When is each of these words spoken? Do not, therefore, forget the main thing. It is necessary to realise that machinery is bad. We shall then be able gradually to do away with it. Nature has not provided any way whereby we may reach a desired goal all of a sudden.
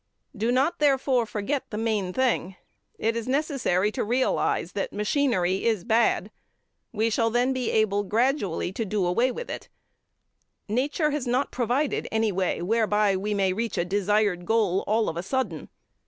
Do 0.35 0.51
not, 0.51 0.79
therefore, 0.79 1.27
forget 1.27 1.69
the 1.69 1.77
main 1.77 2.11
thing. 2.11 2.55
It 2.97 3.15
is 3.15 3.27
necessary 3.27 3.91
to 3.91 4.03
realise 4.03 4.71
that 4.71 4.91
machinery 4.91 5.63
is 5.65 5.83
bad. 5.83 6.31
We 6.91 7.11
shall 7.11 7.29
then 7.29 7.53
be 7.53 7.69
able 7.69 8.01
gradually 8.03 8.71
to 8.73 8.83
do 8.83 9.05
away 9.05 9.31
with 9.31 9.47
it. 9.51 9.69
Nature 10.67 11.11
has 11.11 11.27
not 11.27 11.51
provided 11.51 12.07
any 12.11 12.31
way 12.31 12.63
whereby 12.63 13.15
we 13.15 13.35
may 13.35 13.53
reach 13.53 13.77
a 13.77 13.85
desired 13.85 14.43
goal 14.43 14.83
all 14.87 15.07
of 15.07 15.17
a 15.17 15.21
sudden. 15.21 15.69